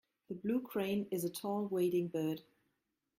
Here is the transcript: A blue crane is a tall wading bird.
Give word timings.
A 0.31 0.33
blue 0.33 0.59
crane 0.61 1.05
is 1.11 1.23
a 1.23 1.29
tall 1.29 1.67
wading 1.67 2.07
bird. 2.07 2.41